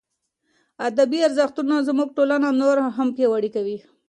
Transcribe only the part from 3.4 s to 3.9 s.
کوي.